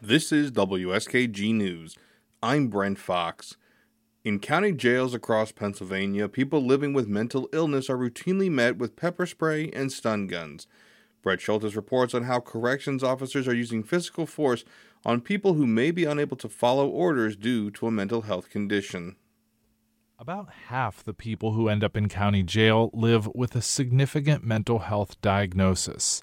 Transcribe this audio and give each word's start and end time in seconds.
This 0.00 0.30
is 0.30 0.52
WSKG 0.52 1.52
News. 1.52 1.96
I'm 2.40 2.68
Brent 2.68 3.00
Fox. 3.00 3.56
In 4.22 4.38
county 4.38 4.70
jails 4.70 5.12
across 5.12 5.50
Pennsylvania, 5.50 6.28
people 6.28 6.64
living 6.64 6.92
with 6.92 7.08
mental 7.08 7.48
illness 7.52 7.90
are 7.90 7.96
routinely 7.96 8.48
met 8.48 8.78
with 8.78 8.94
pepper 8.94 9.26
spray 9.26 9.70
and 9.72 9.90
stun 9.90 10.28
guns. 10.28 10.68
Brett 11.20 11.40
Sholtis 11.40 11.74
reports 11.74 12.14
on 12.14 12.22
how 12.22 12.38
corrections 12.38 13.02
officers 13.02 13.48
are 13.48 13.54
using 13.56 13.82
physical 13.82 14.24
force 14.24 14.64
on 15.04 15.20
people 15.20 15.54
who 15.54 15.66
may 15.66 15.90
be 15.90 16.04
unable 16.04 16.36
to 16.36 16.48
follow 16.48 16.88
orders 16.88 17.34
due 17.34 17.68
to 17.72 17.88
a 17.88 17.90
mental 17.90 18.22
health 18.22 18.50
condition. 18.50 19.16
About 20.16 20.48
half 20.68 21.02
the 21.02 21.12
people 21.12 21.54
who 21.54 21.68
end 21.68 21.82
up 21.82 21.96
in 21.96 22.08
county 22.08 22.44
jail 22.44 22.90
live 22.94 23.28
with 23.34 23.56
a 23.56 23.62
significant 23.62 24.44
mental 24.44 24.78
health 24.78 25.20
diagnosis. 25.20 26.22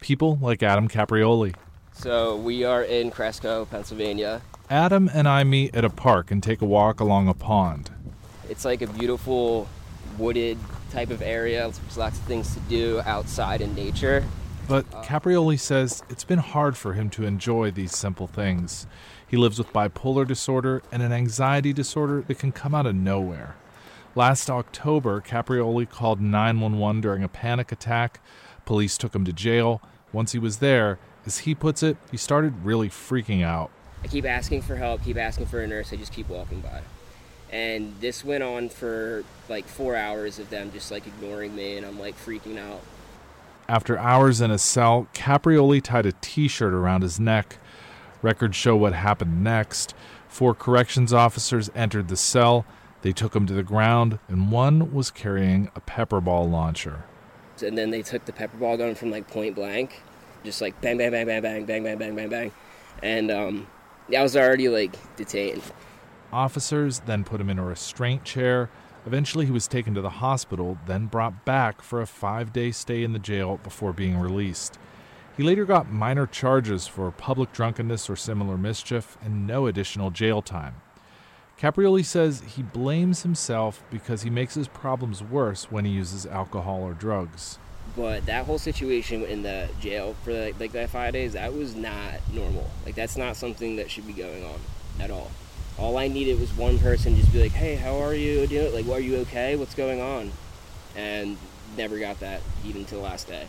People 0.00 0.38
like 0.40 0.62
Adam 0.62 0.88
Caprioli. 0.88 1.56
So 1.98 2.36
we 2.36 2.62
are 2.62 2.82
in 2.82 3.10
Cresco, 3.10 3.64
Pennsylvania. 3.64 4.42
Adam 4.68 5.08
and 5.14 5.26
I 5.26 5.44
meet 5.44 5.74
at 5.74 5.82
a 5.82 5.88
park 5.88 6.30
and 6.30 6.42
take 6.42 6.60
a 6.60 6.66
walk 6.66 7.00
along 7.00 7.26
a 7.26 7.32
pond. 7.32 7.90
It's 8.50 8.66
like 8.66 8.82
a 8.82 8.86
beautiful 8.86 9.66
wooded 10.18 10.58
type 10.90 11.08
of 11.08 11.22
area. 11.22 11.62
There's 11.62 11.96
lots 11.96 12.18
of 12.18 12.24
things 12.26 12.52
to 12.52 12.60
do 12.60 13.00
outside 13.06 13.62
in 13.62 13.74
nature. 13.74 14.22
But 14.68 14.84
uh, 14.92 15.02
Caprioli 15.04 15.58
says 15.58 16.02
it's 16.10 16.22
been 16.22 16.38
hard 16.38 16.76
for 16.76 16.92
him 16.92 17.08
to 17.10 17.24
enjoy 17.24 17.70
these 17.70 17.96
simple 17.96 18.26
things. 18.26 18.86
He 19.26 19.38
lives 19.38 19.58
with 19.58 19.72
bipolar 19.72 20.28
disorder 20.28 20.82
and 20.92 21.02
an 21.02 21.12
anxiety 21.12 21.72
disorder 21.72 22.22
that 22.26 22.38
can 22.38 22.52
come 22.52 22.74
out 22.74 22.84
of 22.84 22.94
nowhere. 22.94 23.56
Last 24.14 24.50
October, 24.50 25.22
Caprioli 25.22 25.88
called 25.88 26.20
911 26.20 27.00
during 27.00 27.24
a 27.24 27.28
panic 27.28 27.72
attack. 27.72 28.20
Police 28.66 28.98
took 28.98 29.14
him 29.14 29.24
to 29.24 29.32
jail. 29.32 29.80
Once 30.12 30.32
he 30.32 30.38
was 30.38 30.58
there, 30.58 30.98
as 31.26 31.38
he 31.38 31.54
puts 31.54 31.82
it, 31.82 31.96
he 32.10 32.16
started 32.16 32.64
really 32.64 32.88
freaking 32.88 33.44
out. 33.44 33.70
I 34.04 34.06
keep 34.06 34.24
asking 34.24 34.62
for 34.62 34.76
help, 34.76 35.02
keep 35.04 35.16
asking 35.16 35.46
for 35.46 35.60
a 35.60 35.66
nurse, 35.66 35.92
I 35.92 35.96
just 35.96 36.12
keep 36.12 36.28
walking 36.28 36.60
by. 36.60 36.82
And 37.50 37.94
this 38.00 38.24
went 38.24 38.42
on 38.42 38.68
for 38.68 39.24
like 39.48 39.66
four 39.66 39.96
hours 39.96 40.38
of 40.38 40.50
them 40.50 40.70
just 40.72 40.90
like 40.90 41.06
ignoring 41.06 41.54
me, 41.54 41.76
and 41.76 41.84
I'm 41.84 41.98
like 41.98 42.16
freaking 42.16 42.58
out. 42.58 42.80
After 43.68 43.98
hours 43.98 44.40
in 44.40 44.50
a 44.50 44.58
cell, 44.58 45.08
Caprioli 45.12 45.82
tied 45.82 46.06
a 46.06 46.12
t 46.12 46.46
shirt 46.46 46.72
around 46.72 47.02
his 47.02 47.18
neck. 47.18 47.58
Records 48.22 48.56
show 48.56 48.76
what 48.76 48.92
happened 48.92 49.42
next. 49.42 49.94
Four 50.28 50.54
corrections 50.54 51.12
officers 51.12 51.70
entered 51.74 52.08
the 52.08 52.16
cell. 52.16 52.64
They 53.02 53.12
took 53.12 53.34
him 53.34 53.46
to 53.46 53.54
the 53.54 53.62
ground, 53.62 54.18
and 54.28 54.50
one 54.50 54.92
was 54.92 55.10
carrying 55.10 55.70
a 55.74 55.80
pepper 55.80 56.20
ball 56.20 56.48
launcher. 56.48 57.04
And 57.64 57.76
then 57.76 57.90
they 57.90 58.02
took 58.02 58.24
the 58.24 58.32
pepper 58.32 58.56
ball 58.56 58.76
gun 58.76 58.94
from 58.94 59.10
like 59.10 59.28
point 59.28 59.54
blank 59.54 60.02
just 60.46 60.62
like 60.62 60.80
bang, 60.80 60.96
bang, 60.96 61.10
bang, 61.10 61.26
bang, 61.26 61.42
bang, 61.42 61.66
bang, 61.66 61.82
bang, 61.82 61.98
bang, 61.98 62.14
bang, 62.14 62.28
bang. 62.30 62.52
And 63.02 63.30
um, 63.30 63.66
I 64.16 64.22
was 64.22 64.36
already 64.36 64.70
like 64.70 64.96
detained. 65.16 65.62
Officers 66.32 67.00
then 67.00 67.24
put 67.24 67.40
him 67.40 67.50
in 67.50 67.58
a 67.58 67.64
restraint 67.64 68.24
chair. 68.24 68.70
Eventually, 69.04 69.46
he 69.46 69.52
was 69.52 69.68
taken 69.68 69.94
to 69.94 70.00
the 70.00 70.10
hospital, 70.10 70.78
then 70.86 71.06
brought 71.06 71.44
back 71.44 71.82
for 71.82 72.00
a 72.00 72.06
five 72.06 72.52
day 72.52 72.70
stay 72.70 73.04
in 73.04 73.12
the 73.12 73.18
jail 73.18 73.60
before 73.62 73.92
being 73.92 74.18
released. 74.18 74.78
He 75.36 75.42
later 75.42 75.66
got 75.66 75.92
minor 75.92 76.26
charges 76.26 76.86
for 76.86 77.10
public 77.10 77.52
drunkenness 77.52 78.08
or 78.08 78.16
similar 78.16 78.56
mischief 78.56 79.18
and 79.22 79.46
no 79.46 79.66
additional 79.66 80.10
jail 80.10 80.40
time. 80.40 80.76
Caprioli 81.60 82.04
says 82.04 82.42
he 82.54 82.62
blames 82.62 83.22
himself 83.22 83.82
because 83.90 84.22
he 84.22 84.30
makes 84.30 84.54
his 84.54 84.68
problems 84.68 85.22
worse 85.22 85.70
when 85.70 85.84
he 85.84 85.90
uses 85.90 86.26
alcohol 86.26 86.82
or 86.82 86.92
drugs. 86.92 87.58
But 87.96 88.26
that 88.26 88.44
whole 88.44 88.58
situation 88.58 89.24
in 89.24 89.42
the 89.42 89.68
jail 89.80 90.14
for 90.22 90.32
like, 90.32 90.60
like 90.60 90.72
that 90.72 90.90
five 90.90 91.14
days, 91.14 91.32
that 91.32 91.54
was 91.54 91.74
not 91.74 92.14
normal. 92.32 92.70
Like 92.84 92.94
that's 92.94 93.16
not 93.16 93.36
something 93.36 93.76
that 93.76 93.90
should 93.90 94.06
be 94.06 94.12
going 94.12 94.44
on 94.44 94.60
at 95.00 95.10
all. 95.10 95.30
All 95.78 95.96
I 95.96 96.08
needed 96.08 96.38
was 96.38 96.54
one 96.56 96.78
person 96.78 97.16
just 97.16 97.32
be 97.32 97.42
like, 97.42 97.52
"Hey, 97.52 97.74
how 97.74 97.98
are 98.02 98.14
you 98.14 98.46
doing? 98.46 98.72
Like, 98.72 98.88
are 98.88 99.00
you 99.00 99.16
okay? 99.20 99.56
What's 99.56 99.74
going 99.74 100.00
on?" 100.00 100.32
And 100.94 101.36
never 101.76 101.98
got 101.98 102.20
that 102.20 102.40
even 102.64 102.84
to 102.86 102.94
the 102.94 103.00
last 103.00 103.28
day. 103.28 103.46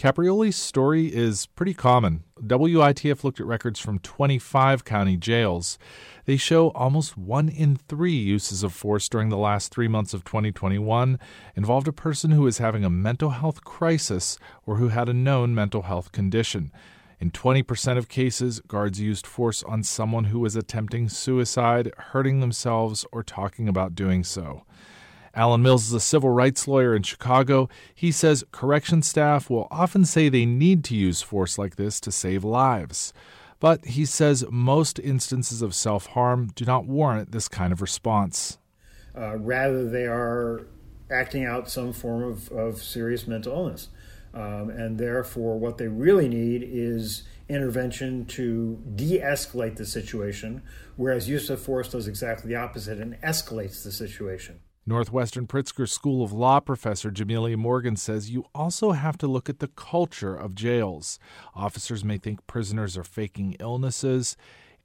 Caprioli's 0.00 0.56
story 0.56 1.14
is 1.14 1.44
pretty 1.44 1.74
common. 1.74 2.24
WITF 2.42 3.22
looked 3.22 3.38
at 3.38 3.44
records 3.44 3.78
from 3.78 3.98
25 3.98 4.82
county 4.82 5.18
jails. 5.18 5.78
They 6.24 6.38
show 6.38 6.70
almost 6.70 7.18
one 7.18 7.50
in 7.50 7.76
three 7.76 8.16
uses 8.16 8.62
of 8.62 8.72
force 8.72 9.10
during 9.10 9.28
the 9.28 9.36
last 9.36 9.70
three 9.70 9.88
months 9.88 10.14
of 10.14 10.24
2021 10.24 11.18
involved 11.54 11.86
a 11.86 11.92
person 11.92 12.30
who 12.30 12.40
was 12.40 12.56
having 12.56 12.82
a 12.82 12.88
mental 12.88 13.28
health 13.28 13.62
crisis 13.62 14.38
or 14.64 14.76
who 14.76 14.88
had 14.88 15.10
a 15.10 15.12
known 15.12 15.54
mental 15.54 15.82
health 15.82 16.12
condition. 16.12 16.72
In 17.20 17.30
20% 17.30 17.98
of 17.98 18.08
cases, 18.08 18.60
guards 18.60 19.02
used 19.02 19.26
force 19.26 19.62
on 19.64 19.82
someone 19.82 20.24
who 20.24 20.38
was 20.40 20.56
attempting 20.56 21.10
suicide, 21.10 21.92
hurting 21.98 22.40
themselves, 22.40 23.04
or 23.12 23.22
talking 23.22 23.68
about 23.68 23.94
doing 23.94 24.24
so. 24.24 24.64
Alan 25.34 25.62
Mills 25.62 25.86
is 25.86 25.92
a 25.92 26.00
civil 26.00 26.30
rights 26.30 26.66
lawyer 26.66 26.94
in 26.94 27.02
Chicago. 27.02 27.68
He 27.94 28.10
says 28.10 28.44
correction 28.50 29.02
staff 29.02 29.48
will 29.48 29.68
often 29.70 30.04
say 30.04 30.28
they 30.28 30.46
need 30.46 30.82
to 30.84 30.96
use 30.96 31.22
force 31.22 31.56
like 31.56 31.76
this 31.76 32.00
to 32.00 32.12
save 32.12 32.42
lives. 32.42 33.12
But 33.60 33.84
he 33.84 34.04
says 34.04 34.44
most 34.50 34.98
instances 34.98 35.62
of 35.62 35.74
self 35.74 36.06
harm 36.06 36.50
do 36.54 36.64
not 36.64 36.86
warrant 36.86 37.30
this 37.30 37.46
kind 37.46 37.72
of 37.72 37.80
response. 37.80 38.58
Uh, 39.16 39.36
rather, 39.36 39.88
they 39.88 40.06
are 40.06 40.66
acting 41.10 41.44
out 41.44 41.68
some 41.68 41.92
form 41.92 42.22
of, 42.22 42.50
of 42.50 42.82
serious 42.82 43.26
mental 43.26 43.52
illness. 43.52 43.88
Um, 44.32 44.70
and 44.70 44.98
therefore, 44.98 45.58
what 45.58 45.78
they 45.78 45.88
really 45.88 46.28
need 46.28 46.62
is 46.64 47.24
intervention 47.48 48.24
to 48.26 48.80
de 48.94 49.18
escalate 49.18 49.76
the 49.76 49.84
situation, 49.84 50.62
whereas 50.96 51.28
use 51.28 51.50
of 51.50 51.60
force 51.60 51.90
does 51.90 52.06
exactly 52.06 52.48
the 52.48 52.56
opposite 52.56 52.98
and 52.98 53.20
escalates 53.22 53.82
the 53.82 53.90
situation. 53.90 54.60
Northwestern 54.90 55.46
Pritzker 55.46 55.88
School 55.88 56.20
of 56.20 56.32
Law 56.32 56.58
professor 56.58 57.12
Jamelia 57.12 57.56
Morgan 57.56 57.94
says 57.94 58.30
you 58.30 58.46
also 58.52 58.90
have 58.90 59.16
to 59.18 59.28
look 59.28 59.48
at 59.48 59.60
the 59.60 59.68
culture 59.68 60.34
of 60.34 60.56
jails. 60.56 61.20
Officers 61.54 62.04
may 62.04 62.18
think 62.18 62.44
prisoners 62.48 62.98
are 62.98 63.04
faking 63.04 63.54
illnesses, 63.60 64.36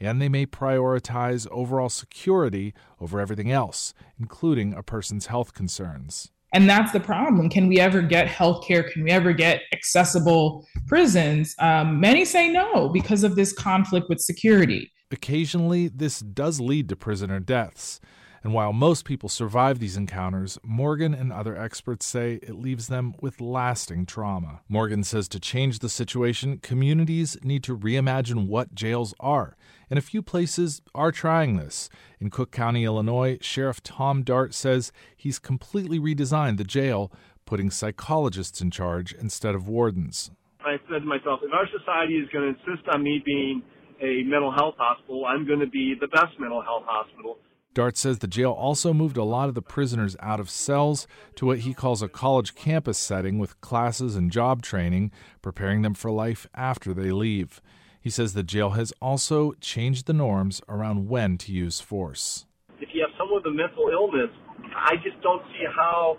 and 0.00 0.20
they 0.20 0.28
may 0.28 0.44
prioritize 0.44 1.46
overall 1.52 1.88
security 1.88 2.74
over 3.00 3.20
everything 3.20 3.52
else, 3.52 3.94
including 4.18 4.74
a 4.74 4.82
person's 4.82 5.26
health 5.26 5.54
concerns. 5.54 6.32
And 6.52 6.68
that's 6.68 6.90
the 6.90 6.98
problem. 6.98 7.48
Can 7.48 7.68
we 7.68 7.78
ever 7.78 8.02
get 8.02 8.26
health 8.26 8.66
care? 8.66 8.82
Can 8.82 9.04
we 9.04 9.10
ever 9.12 9.32
get 9.32 9.60
accessible 9.72 10.66
prisons? 10.88 11.54
Um, 11.60 12.00
many 12.00 12.24
say 12.24 12.48
no 12.48 12.88
because 12.88 13.22
of 13.22 13.36
this 13.36 13.52
conflict 13.52 14.08
with 14.08 14.18
security. 14.18 14.90
Occasionally, 15.12 15.86
this 15.86 16.18
does 16.18 16.58
lead 16.58 16.88
to 16.88 16.96
prisoner 16.96 17.38
deaths. 17.38 18.00
And 18.44 18.52
while 18.52 18.72
most 18.72 19.04
people 19.04 19.28
survive 19.28 19.78
these 19.78 19.96
encounters, 19.96 20.58
Morgan 20.64 21.14
and 21.14 21.32
other 21.32 21.56
experts 21.56 22.04
say 22.04 22.40
it 22.42 22.56
leaves 22.56 22.88
them 22.88 23.14
with 23.20 23.40
lasting 23.40 24.04
trauma. 24.06 24.62
Morgan 24.68 25.04
says 25.04 25.28
to 25.28 25.38
change 25.38 25.78
the 25.78 25.88
situation, 25.88 26.58
communities 26.58 27.36
need 27.44 27.62
to 27.64 27.76
reimagine 27.76 28.48
what 28.48 28.74
jails 28.74 29.14
are. 29.20 29.56
And 29.88 29.98
a 29.98 30.02
few 30.02 30.22
places 30.22 30.82
are 30.94 31.12
trying 31.12 31.56
this. 31.56 31.88
In 32.18 32.30
Cook 32.30 32.50
County, 32.50 32.84
Illinois, 32.84 33.38
Sheriff 33.40 33.82
Tom 33.82 34.22
Dart 34.22 34.54
says 34.54 34.90
he's 35.16 35.38
completely 35.38 36.00
redesigned 36.00 36.56
the 36.56 36.64
jail, 36.64 37.12
putting 37.44 37.70
psychologists 37.70 38.60
in 38.60 38.70
charge 38.70 39.12
instead 39.12 39.54
of 39.54 39.68
wardens. 39.68 40.32
I 40.64 40.76
said 40.90 41.00
to 41.00 41.06
myself, 41.06 41.40
if 41.42 41.52
our 41.52 41.68
society 41.78 42.14
is 42.14 42.28
going 42.32 42.54
to 42.54 42.58
insist 42.58 42.88
on 42.92 43.02
me 43.02 43.22
being 43.24 43.62
a 44.00 44.22
mental 44.24 44.50
health 44.50 44.74
hospital, 44.78 45.26
I'm 45.26 45.46
going 45.46 45.60
to 45.60 45.66
be 45.66 45.94
the 46.00 46.08
best 46.08 46.38
mental 46.40 46.62
health 46.62 46.84
hospital. 46.86 47.38
Dart 47.74 47.96
says 47.96 48.18
the 48.18 48.26
jail 48.26 48.50
also 48.50 48.92
moved 48.92 49.16
a 49.16 49.24
lot 49.24 49.48
of 49.48 49.54
the 49.54 49.62
prisoners 49.62 50.14
out 50.20 50.40
of 50.40 50.50
cells 50.50 51.06
to 51.36 51.46
what 51.46 51.60
he 51.60 51.72
calls 51.72 52.02
a 52.02 52.08
college 52.08 52.54
campus 52.54 52.98
setting 52.98 53.38
with 53.38 53.58
classes 53.62 54.14
and 54.14 54.30
job 54.30 54.60
training, 54.60 55.10
preparing 55.40 55.80
them 55.80 55.94
for 55.94 56.10
life 56.10 56.46
after 56.54 56.92
they 56.92 57.10
leave. 57.10 57.62
He 57.98 58.10
says 58.10 58.34
the 58.34 58.42
jail 58.42 58.70
has 58.70 58.92
also 59.00 59.52
changed 59.60 60.06
the 60.06 60.12
norms 60.12 60.60
around 60.68 61.08
when 61.08 61.38
to 61.38 61.52
use 61.52 61.80
force. 61.80 62.44
If 62.78 62.90
you 62.92 63.00
have 63.00 63.16
someone 63.16 63.40
with 63.42 63.46
a 63.46 63.56
mental 63.56 63.88
illness, 63.90 64.30
I 64.76 64.96
just 64.96 65.22
don't 65.22 65.42
see 65.52 65.64
how, 65.74 66.18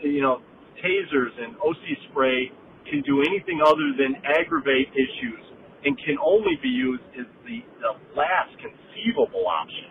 you 0.00 0.22
know, 0.22 0.40
tasers 0.82 1.36
and 1.36 1.54
OC 1.56 1.84
spray 2.10 2.50
can 2.88 3.02
do 3.02 3.20
anything 3.20 3.60
other 3.60 3.92
than 3.98 4.16
aggravate 4.24 4.88
issues 4.94 5.44
and 5.84 5.98
can 5.98 6.16
only 6.24 6.56
be 6.62 6.68
used 6.68 7.02
as 7.18 7.26
the, 7.44 7.60
the 7.80 7.92
last 8.16 8.56
conceivable 8.56 9.44
option. 9.46 9.83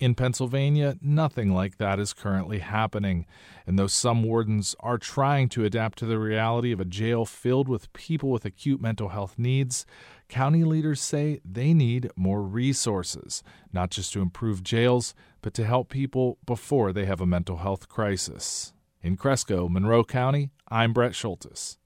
In 0.00 0.14
Pennsylvania, 0.14 0.96
nothing 1.02 1.52
like 1.52 1.76
that 1.76 2.00
is 2.00 2.14
currently 2.14 2.60
happening, 2.60 3.26
and 3.66 3.78
though 3.78 3.86
some 3.86 4.22
wardens 4.22 4.74
are 4.80 4.96
trying 4.96 5.50
to 5.50 5.66
adapt 5.66 5.98
to 5.98 6.06
the 6.06 6.18
reality 6.18 6.72
of 6.72 6.80
a 6.80 6.86
jail 6.86 7.26
filled 7.26 7.68
with 7.68 7.92
people 7.92 8.30
with 8.30 8.46
acute 8.46 8.80
mental 8.80 9.10
health 9.10 9.38
needs, 9.38 9.84
county 10.26 10.64
leaders 10.64 11.02
say 11.02 11.42
they 11.44 11.74
need 11.74 12.10
more 12.16 12.40
resources, 12.42 13.42
not 13.74 13.90
just 13.90 14.14
to 14.14 14.22
improve 14.22 14.62
jails, 14.62 15.14
but 15.42 15.52
to 15.52 15.66
help 15.66 15.90
people 15.90 16.38
before 16.46 16.94
they 16.94 17.04
have 17.04 17.20
a 17.20 17.26
mental 17.26 17.58
health 17.58 17.90
crisis. 17.90 18.72
In 19.02 19.18
Cresco, 19.18 19.68
Monroe 19.68 20.02
County, 20.02 20.50
I'm 20.70 20.94
Brett 20.94 21.12
Sholtis. 21.12 21.76